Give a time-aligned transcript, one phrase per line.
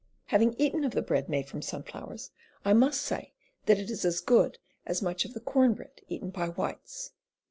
[0.29, 2.31] Having eaten of the bread made from sunflowers,
[2.65, 3.33] I must say
[3.67, 7.11] that it is as good as much of the corn bread eaten by whites."